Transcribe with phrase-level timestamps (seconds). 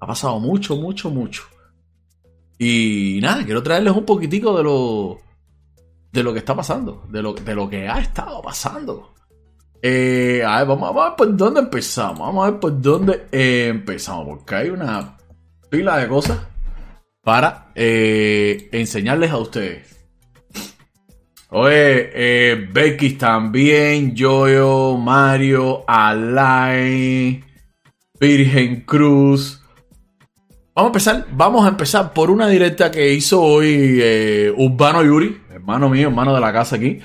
[0.00, 1.44] Ha pasado mucho, mucho, mucho.
[2.58, 5.18] Y nada, quiero traerles un poquitico de lo,
[6.12, 9.14] de lo que está pasando, de lo, de lo que ha estado pasando.
[9.82, 12.20] Eh, a ver, vamos, a ver por dónde empezamos.
[12.20, 15.16] Vamos a ver por dónde eh, empezamos, porque hay una
[15.68, 16.38] pila de cosas
[17.22, 19.92] para eh, enseñarles a ustedes.
[21.50, 27.44] Oye, Becky también, Joyo, Mario, Alain,
[28.18, 29.62] Virgen Cruz.
[30.76, 35.40] Vamos a empezar, vamos a empezar por una directa que hizo hoy eh, Urbano Yuri,
[35.50, 36.98] hermano mío, hermano de la casa aquí,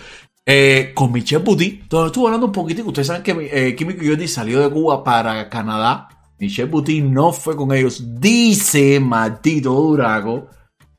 [0.46, 1.80] eh, con Michelle Buti.
[1.84, 2.90] Entonces estuve hablando un poquitico.
[2.90, 6.10] Ustedes saben que eh, Kimiko Yodi salió de Cuba para Canadá.
[6.38, 8.20] Michelle Buti no fue con ellos.
[8.20, 10.50] Dice Martito Duraco,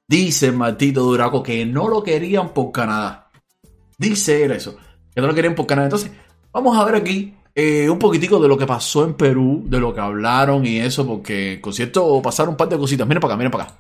[0.09, 3.31] dice Martito Duraco que no lo querían por Canadá.
[3.99, 4.79] Dice él eso,
[5.15, 5.89] que no lo querían por Canadá.
[5.89, 6.11] Entonces,
[6.51, 9.93] vamos a ver aquí eh, un poquitico de lo que pasó en Perú, de lo
[9.95, 13.07] que hablaron y eso, porque con cierto pasaron un par de cositas.
[13.07, 13.79] Miren para acá, miren para acá.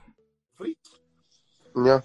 [1.75, 2.05] Ya.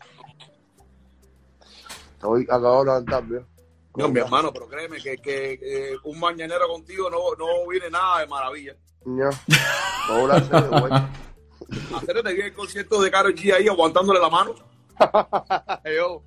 [2.23, 3.39] Hoy acabo de levantarme.
[3.95, 8.19] No, mi hermano, pero créeme que, que eh, un mañanero contigo no, no viene nada
[8.19, 8.75] de maravilla.
[9.05, 9.29] Ya.
[10.09, 11.09] Ahora hacer de vuelta.
[11.95, 14.55] Hacerte te el concierto de Karol G ahí aguantándole la mano.
[15.85, 16.23] Yo.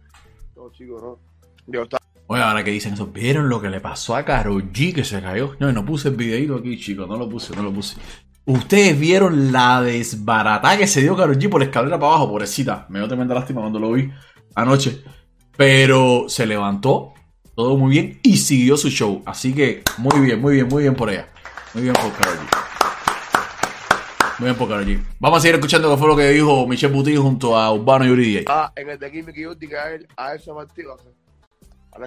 [0.56, 1.18] No, chicos, no.
[1.66, 1.99] Yo estaba.
[2.32, 5.20] Oye, ahora que dicen eso, ¿vieron lo que le pasó a Karol G que se
[5.20, 5.56] cayó?
[5.58, 7.96] No, no puse el videito aquí, chicos, no lo puse, no lo puse.
[8.44, 12.86] Ustedes vieron la desbaratada que se dio Karol G por la escalera para abajo, pobrecita.
[12.88, 14.12] Me dio tremenda lástima cuando lo vi
[14.54, 15.02] anoche.
[15.56, 17.14] Pero se levantó,
[17.56, 19.24] todo muy bien, y siguió su show.
[19.26, 21.26] Así que muy bien, muy bien, muy bien por ella.
[21.74, 22.58] Muy bien por Karol G.
[24.38, 25.02] Muy bien por Karol G.
[25.18, 28.24] Vamos a seguir escuchando qué fue lo que dijo Michelle Buti junto a Urbano Yuri
[28.24, 28.44] DJ.
[28.46, 30.96] Ah, en el de Kimmy Kiyuti que a él, a ese partido.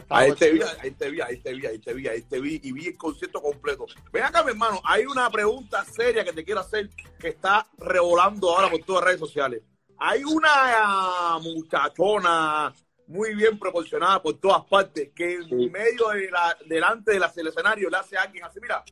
[0.09, 2.59] Ahí te vi, ahí te vi, ahí te vi, ahí te vi, ahí te vi
[2.63, 3.85] y vi el concierto completo.
[4.11, 6.89] Ven acá, mi hermano, hay una pregunta seria que te quiero hacer
[7.19, 9.61] que está revolando ahora por todas las redes sociales.
[9.99, 12.73] Hay una ah, muchachona
[13.07, 15.69] muy bien proporcionada por todas partes que en Sí.
[15.69, 18.83] medio de la, delante del escenario le hace a alguien así, mira,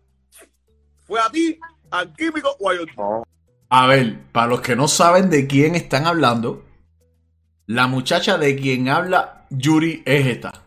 [1.07, 1.57] fue a ti,
[1.90, 2.81] al químico o a yo.
[2.97, 3.24] No.
[3.69, 6.66] A ver, para los que no saben de quién están hablando,
[7.66, 10.63] la muchacha de quien habla Yuri es esta.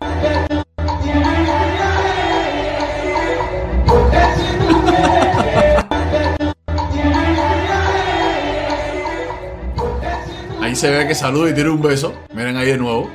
[10.61, 12.15] Ahí se ve que saluda y tira un beso.
[12.33, 13.11] Miren ahí de nuevo.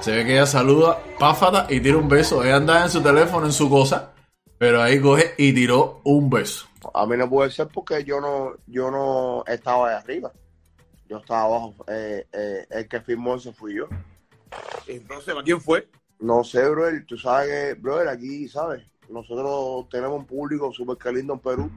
[0.00, 2.44] Se ve que ella saluda, páfata y tira un beso.
[2.44, 4.12] Ella anda en su teléfono, en su cosa.
[4.56, 6.68] Pero ahí coge y tiró un beso.
[6.94, 10.32] A mí no puede ser porque yo no, yo no estaba ahí arriba.
[11.08, 11.74] Yo estaba abajo.
[11.88, 13.88] Eh, eh, el que firmó eso fui yo.
[14.86, 15.88] Entonces, ¿a quién fue?
[16.20, 17.04] No sé, brother.
[17.06, 18.84] Tú sabes que, brother, aquí, ¿sabes?
[19.08, 21.70] Nosotros tenemos un público súper que lindo en Perú.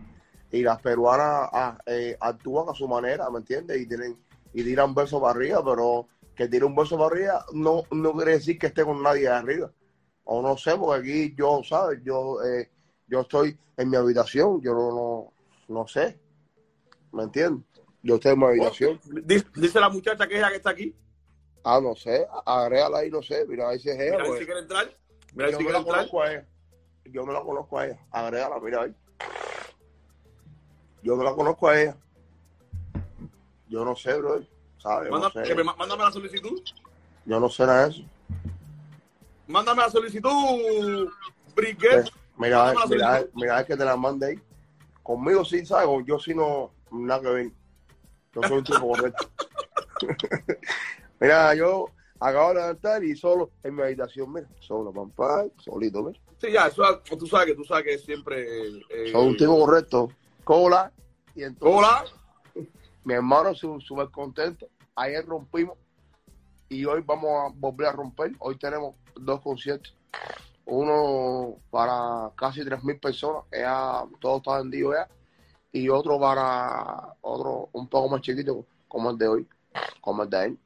[0.52, 3.80] Y las peruanas ah, eh, actúan a su manera, ¿me entiendes?
[3.80, 4.18] Y tienen
[4.54, 8.34] y tiran besos para arriba, pero que tire un beso para arriba no, no quiere
[8.34, 9.72] decir que esté con nadie de arriba.
[10.24, 12.00] O no sé, porque aquí yo, ¿sabes?
[12.04, 12.70] Yo, eh,
[13.08, 15.34] yo estoy en mi habitación, yo no, no,
[15.68, 16.20] no sé.
[17.12, 17.66] ¿Me entiendes?
[18.04, 19.00] Yo estoy en mi habitación.
[19.56, 20.96] Dice la muchacha que es la que está aquí.
[21.64, 23.46] Ah, no sé, agrégala ahí, no sé.
[23.46, 24.12] Mira, ahí si es ella.
[24.12, 24.40] Mira, ver pues.
[24.40, 24.92] si quiere entrar.
[25.34, 25.96] Mira, Yo si me la entrar.
[25.97, 26.46] conozco a ella.
[27.06, 28.00] Yo me la conozco a ella.
[28.12, 28.96] Agrégala, mira ahí.
[31.02, 31.97] Yo me la conozco a ella.
[33.68, 34.42] Yo no sé, bro.
[34.78, 35.09] ¿Sabes?
[35.12, 35.56] Manda- no sé.
[35.56, 36.62] me- mándame la solicitud.
[37.25, 38.03] Yo no sé nada de eso.
[39.47, 41.09] Mándame la solicitud,
[41.56, 42.06] Briquet.
[42.08, 44.41] Eh, Mira, mira, mira, es que te la mande ahí.
[45.03, 45.90] Conmigo sí, ¿sabes?
[46.06, 47.52] Yo sí no, nada que ver.
[48.34, 49.30] Yo soy un tipo correcto.
[51.19, 51.85] mira, yo
[52.19, 56.19] acabo de levantar y solo en mi habitación, mira, solo, papá, solito, mira.
[56.41, 56.84] Sí, ya, eso,
[57.18, 58.46] tú sabes que tú sabes que siempre.
[58.90, 60.09] eh, Soy un tipo correcto.
[60.44, 60.91] Cola.
[61.35, 62.06] Y entonces, Hola.
[63.03, 64.68] mi hermano súper contento.
[64.96, 65.78] Ayer rompimos
[66.69, 68.31] y hoy vamos a volver a romper.
[68.40, 69.94] Hoy tenemos dos conciertos.
[70.66, 75.08] Uno para casi 3.000 personas, ya todo está vendido ya.
[75.72, 79.47] Y otro para otro un poco más chiquito, como el de hoy,
[80.02, 80.59] como el de él.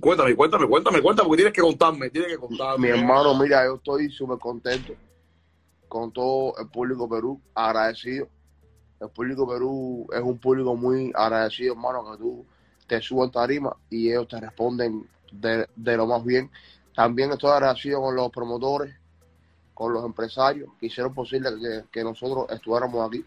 [0.00, 2.92] Cuéntame, cuéntame, cuéntame, cuéntame, porque tienes que contarme, tienes que contarme.
[2.92, 4.94] Mi hermano, mira, yo estoy súper contento
[5.88, 8.26] con todo el público Perú, agradecido.
[9.00, 12.44] El público Perú es un público muy agradecido, hermano, que tú
[12.86, 16.50] te subas tarima y ellos te responden de, lo más bien.
[16.94, 18.94] También estoy agradecido con los promotores,
[19.72, 21.50] con los empresarios que hicieron posible
[21.90, 23.24] que nosotros estuviéramos aquí.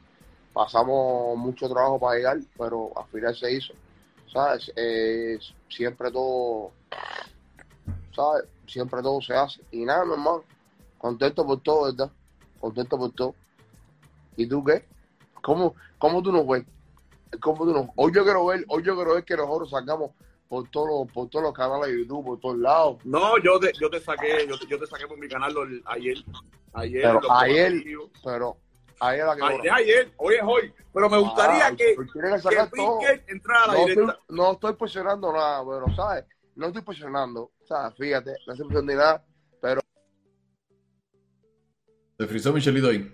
[0.52, 3.74] Pasamos mucho trabajo para llegar, pero al final se hizo.
[4.32, 4.72] ¿Sabes?
[4.76, 5.40] Eh,
[5.70, 6.72] siempre todo,
[8.14, 8.46] ¿sabes?
[8.68, 9.62] Siempre todo se hace.
[9.72, 10.44] Y nada, mi hermano,
[10.98, 12.12] contento por todo, ¿verdad?
[12.60, 13.36] Contento por todo.
[14.36, 14.86] ¿Y tú qué?
[15.42, 16.66] ¿Cómo, cómo tú nos ves?
[17.42, 17.88] ¿Cómo tú nos...
[17.96, 20.12] Hoy yo quiero ver, hoy yo quiero ver que nosotros sacamos
[20.48, 22.98] por todos los, por todos los canales de YouTube, por todos lados.
[23.04, 25.54] No, yo te, yo te saqué, yo yo te saqué por mi canal
[25.86, 26.18] ayer.
[26.74, 27.74] Ayer, Pero ayer,
[28.24, 28.58] pero
[29.00, 30.74] ahí es la que Ayer, ayer, hoy es hoy.
[30.94, 34.20] Pero me gustaría Ah, que, pues que que entrara a la no estoy, directa.
[34.30, 36.26] no estoy presionando nada, pero, ¿sabes?
[36.56, 37.96] No estoy presionando, ¿sabes?
[37.98, 39.26] Fíjate, no estoy presionando ni nada,
[39.62, 39.82] pero
[42.20, 43.14] Se frizó Michelito ahí.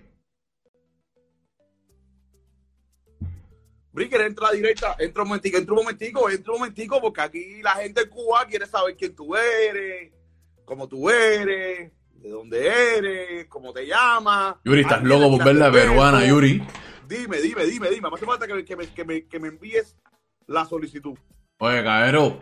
[3.92, 7.20] Bricker, entra a la directa, entra un momentico, entra un momentico, entra un momentico, porque
[7.20, 10.12] aquí la gente de Cuba quiere saber quién tú eres,
[10.64, 11.92] cómo tú eres,
[12.24, 14.56] de dónde eres, cómo te llamas.
[14.64, 16.66] Yuri, estás loco por ver la peruana, Yuri.
[17.06, 18.08] Dime, dime, dime, dime.
[18.08, 19.94] Me hace falta que, que me, que, me, que me envíes
[20.46, 21.18] la solicitud.
[21.58, 22.40] Oye, cabero.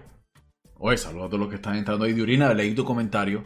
[0.78, 2.14] Oye, saludos a todos los que están entrando ahí.
[2.14, 3.44] Yurina, leí tu comentario.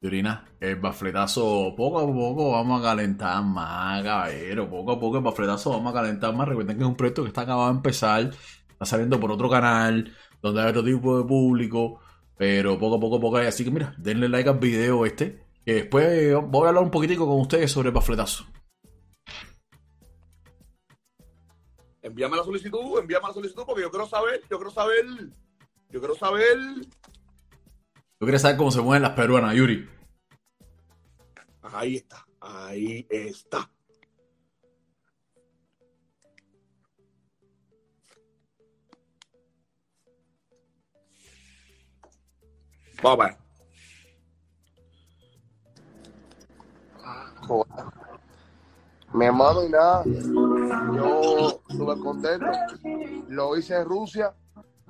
[0.00, 4.70] Yurina, el bafletazo, poco a poco vamos a calentar más, caballero.
[4.70, 6.46] Poco a poco el bafletazo vamos a calentar más.
[6.46, 8.30] Recuerden que es un proyecto que está acabado de empezar.
[8.70, 11.98] Está saliendo por otro canal, donde hay otro tipo de público.
[12.38, 13.48] Pero poco a poco, poco hay.
[13.48, 15.45] Así que mira, denle like al video este.
[15.66, 18.46] Que después voy a hablar un poquitico con ustedes sobre el bafletazo.
[22.00, 25.04] Envíame la solicitud, envíame la solicitud, porque yo quiero saber, yo quiero saber,
[25.90, 26.56] yo quiero saber.
[28.20, 29.90] Yo quería saber cómo se mueven las peruanas, Yuri.
[31.62, 33.68] Ahí está, ahí está.
[43.02, 43.45] Vamos a ver.
[47.46, 47.84] Joder.
[49.12, 52.46] mi hermano y nada, yo súper contento.
[53.28, 54.34] Lo hice en Rusia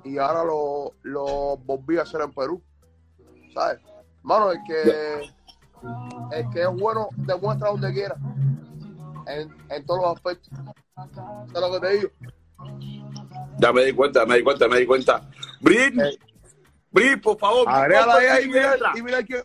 [0.03, 2.61] y ahora lo, lo volví a hacer en Perú.
[3.53, 3.79] ¿Sabes?
[4.19, 5.21] Hermano, el que,
[6.31, 8.15] el que es bueno demuestra donde quiera.
[9.27, 10.49] En, en todos los aspectos.
[10.95, 12.09] ¿Sabes lo que te digo?
[13.59, 15.29] Ya me di cuenta, me di cuenta, me di cuenta.
[15.61, 16.17] Brit, Eh,
[16.91, 17.67] Brit, por favor.
[17.67, 19.43] Agrégala ahí, ahí, mira, y mira que.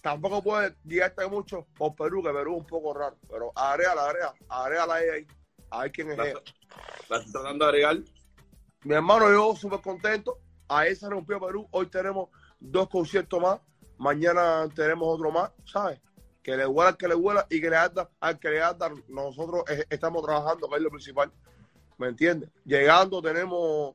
[0.00, 3.16] Tampoco puede guiarte mucho por Perú, que Perú es un poco raro.
[3.28, 5.26] Pero agrégala, agrégala, agrégala ahí, ahí.
[5.70, 7.98] A ver quién es la estoy tratando de agregar.
[8.84, 10.38] Mi hermano y yo súper contento.
[10.68, 11.66] Ahí se rompió Perú.
[11.70, 13.60] Hoy tenemos dos conciertos más.
[13.98, 16.00] Mañana tenemos otro más, ¿sabes?
[16.42, 18.90] Que le huela al que le huela y que le arda al que le arda.
[19.08, 21.30] Nosotros estamos trabajando, que es lo principal.
[21.98, 22.48] ¿Me entiendes?
[22.64, 23.94] Llegando tenemos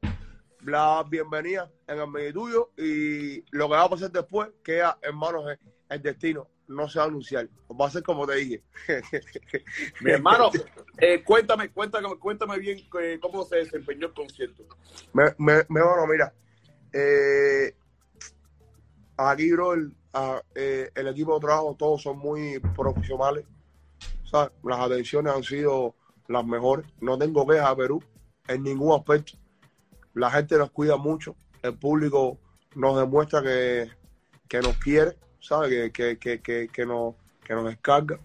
[0.61, 5.15] la bienvenida en el medio tuyo y lo que va a pasar después queda en
[5.15, 5.57] manos de-
[5.89, 6.47] el destino.
[6.67, 7.47] No se va a anunciar.
[7.79, 8.63] Va a ser como te dije.
[10.01, 10.49] Mi hermano,
[10.97, 14.63] eh, cuéntame, cuéntame, cuéntame bien eh, cómo se desempeñó el concierto.
[15.13, 16.33] Me, me, me bueno, mira,
[16.91, 17.75] eh,
[19.17, 23.45] aquí, bro, el, a- eh, el equipo de trabajo, todos son muy profesionales.
[24.23, 24.51] ¿sabes?
[24.63, 25.95] Las atenciones han sido
[26.27, 26.85] las mejores.
[26.99, 28.03] No tengo quejas a Perú
[28.47, 29.33] en ningún aspecto.
[30.15, 31.35] La gente nos cuida mucho.
[31.61, 32.39] El público
[32.75, 33.89] nos demuestra que,
[34.47, 35.91] que nos quiere, ¿sabes?
[35.91, 38.19] Que, que, que, que, nos, que nos descarga.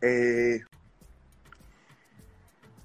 [0.00, 0.60] Eh,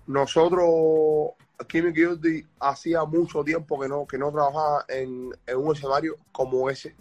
[0.07, 1.33] nosotros,
[1.67, 6.69] Kimi Guilty, hacía mucho tiempo que no, que no trabajaba en, en un escenario como
[6.69, 6.95] ese.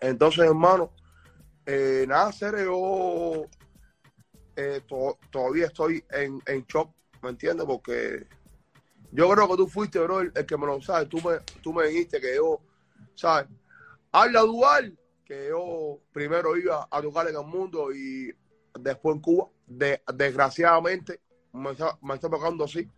[0.00, 0.92] Entonces, hermano,
[1.66, 3.46] eh, nada, serio,
[4.60, 6.90] eh, to- todavía estoy en, en shock,
[7.22, 7.64] ¿me entiendes?
[7.66, 8.26] Porque
[9.12, 11.08] yo creo que tú fuiste, bro, el, el que me lo sabes.
[11.08, 12.60] Tú me, tú me dijiste que yo,
[13.14, 13.48] ¿sabes?
[14.12, 18.34] Habla dual, que yo primero iba a tocar en el mundo y
[18.78, 19.48] después en Cuba.
[19.66, 21.20] De- desgraciadamente,
[21.52, 22.88] me está, me está tocando así.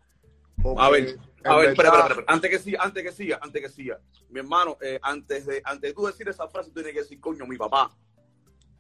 [0.76, 2.24] A ver, A ver, espera, espera, espera.
[2.28, 4.00] Antes que siga, antes que siga, antes que siga.
[4.30, 7.20] Mi hermano, eh, antes de antes de tú decir esa frase, tú tienes que decir,
[7.20, 7.90] coño, mi papá.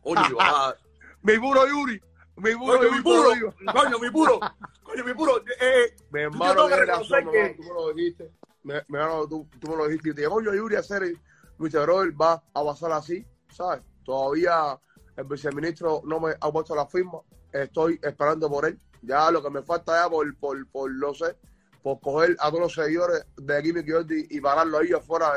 [0.00, 0.76] Coño, mi papá.
[1.22, 2.00] Mi puro Yuri.
[2.36, 3.30] Mi puro Coño, mi puro.
[3.34, 3.54] digo.
[3.72, 4.40] Coño, mi puro.
[4.82, 5.36] Coño, mi puro.
[5.60, 7.24] Eh, Mi Yo hermano tengo que razón,
[7.56, 8.30] tú me lo dijiste.
[8.64, 10.08] Mi, mi hermano, tú, tú me lo dijiste.
[10.08, 11.14] Yo te dije, coño, Yuri, hacer.
[11.58, 13.82] Brother va a pasar así, ¿sabes?
[14.04, 14.78] Todavía
[15.16, 17.18] el viceministro no me ha puesto la firma.
[17.52, 18.78] Estoy esperando por él.
[19.02, 21.36] Ya lo que me falta ya por, por, por lo sé,
[21.82, 25.32] por coger a todos los seguidores de Kimi Jordi y pararlo ahí afuera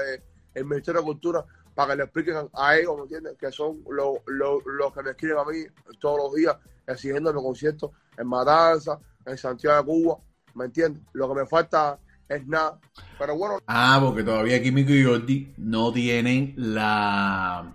[0.53, 3.37] del Ministerio de Cultura para que le expliquen a ellos, ¿me entiendes?
[3.37, 5.65] Que son los los- los que me escriben a mí
[5.99, 6.55] todos los días
[6.87, 10.17] exigiéndome conciertos en Matanza, en Santiago de Cuba,
[10.53, 11.03] ¿me entiendes?
[11.13, 12.79] Lo que me falta es nada.
[13.19, 17.73] Pero bueno, Ah, porque todavía Químico y Jordi no tienen la.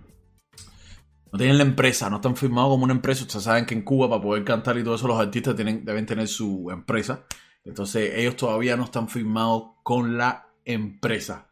[1.31, 3.23] No tienen la empresa, no están firmados como una empresa.
[3.23, 6.05] Ustedes saben que en Cuba, para poder cantar y todo eso, los artistas tienen, deben
[6.05, 7.23] tener su empresa.
[7.63, 11.47] Entonces, ellos todavía no están firmados con la empresa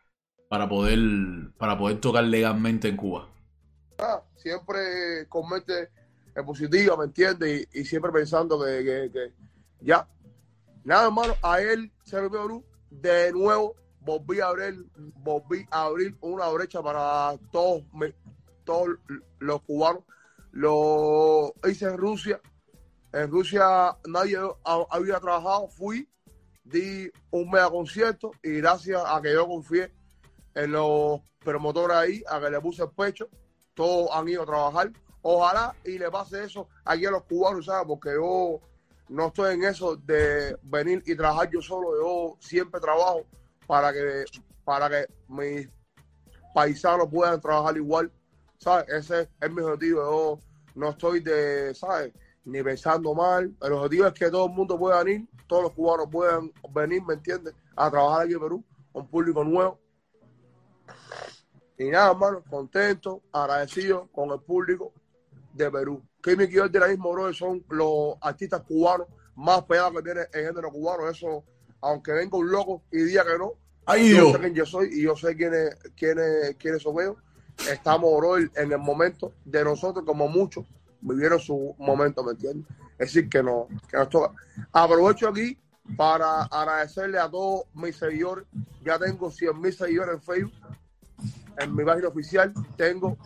[0.49, 0.99] para poder,
[1.57, 3.29] para poder tocar legalmente en Cuba.
[3.97, 5.25] nada, siempre en
[6.43, 7.67] positiva, ¿me entiendes?
[7.73, 9.31] Y, siempre pensando que,
[9.81, 10.07] ya.
[10.83, 12.63] Nada, hermano, a él se luz.
[12.89, 14.85] De nuevo, volví a abrir,
[15.17, 18.15] volví a abrir una brecha para todos, me-
[18.63, 18.89] todos
[19.39, 20.03] los cubanos.
[20.51, 22.41] Lo hice en Rusia.
[23.13, 25.67] En Rusia nadie ha- había trabajado.
[25.67, 26.09] Fui,
[26.63, 29.91] di un mega concierto y gracias a que yo confié
[30.55, 33.29] en los promotores ahí, a que le puse el pecho,
[33.75, 34.91] todos han ido a trabajar.
[35.31, 37.85] Ojalá y le pase eso aquí a los cubanos, ¿sabes?
[37.87, 38.59] Porque yo
[39.09, 41.89] no estoy en eso de venir y trabajar yo solo.
[42.01, 43.21] Yo siempre trabajo
[43.67, 44.25] para que,
[44.65, 45.69] para que mis
[46.51, 48.11] paisanos puedan trabajar igual,
[48.57, 48.89] ¿sabes?
[48.89, 50.01] Ese es mi objetivo.
[50.01, 50.39] Yo
[50.73, 52.11] no estoy de, ¿sabes?
[52.45, 53.55] Ni pensando mal.
[53.61, 57.13] El objetivo es que todo el mundo pueda venir, todos los cubanos puedan venir, ¿me
[57.13, 57.53] entiendes?
[57.75, 59.79] A trabajar aquí en Perú, un público nuevo.
[61.77, 64.91] Y nada, hermano, contento, agradecido con el público
[65.65, 66.01] de Perú.
[66.21, 70.71] Kimi y Jordi mismo, bro, son los artistas cubanos más pegados que tiene el género
[70.71, 71.09] cubano.
[71.09, 71.43] Eso,
[71.81, 73.53] aunque venga un loco y diga que no,
[73.85, 77.15] ¡Ay, yo sé quién yo soy y yo sé quiénes, quiénes, quiénes son ellos.
[77.69, 80.65] Estamos, bro, en el momento de nosotros, como muchos
[81.01, 82.67] vivieron su momento, ¿me entiendes?
[82.97, 84.33] Es decir, que, no, que nos toca.
[84.71, 85.57] Aprovecho aquí
[85.97, 88.45] para agradecerle a todos mis seguidores.
[88.85, 90.53] Ya tengo 100 mil seguidores en Facebook.
[91.57, 93.17] En mi página oficial tengo,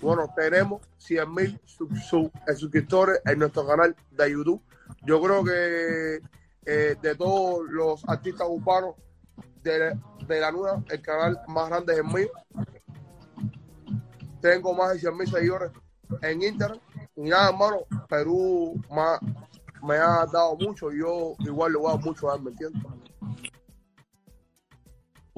[0.00, 4.62] bueno, tenemos 100 mil suscriptores en nuestro canal de YouTube.
[5.04, 6.20] Yo creo que
[6.66, 8.94] eh, de todos los artistas urbanos
[9.62, 12.30] de, de la nueva, el canal más grande es el mío.
[14.40, 15.72] Tengo más de 100 mil seguidores
[16.22, 16.78] en Instagram.
[17.16, 17.78] Y nada, hermano,
[18.08, 18.80] Perú
[19.82, 22.82] me ha dado mucho yo igual le voy a dar mucho a él, ¿me entiendes?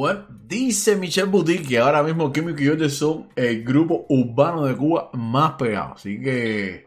[0.00, 4.74] Bueno, dice Michelle Boutique que ahora mismo Químico y Jordi son el grupo urbano de
[4.74, 5.92] Cuba más pegado.
[5.92, 6.86] Así que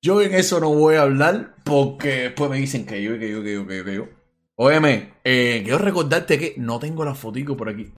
[0.00, 3.42] yo en eso no voy a hablar porque después me dicen que yo, que yo,
[3.42, 4.08] que yo, que yo, que yo.
[4.54, 7.92] Óyeme, eh, quiero recordarte que no tengo la fotico por aquí.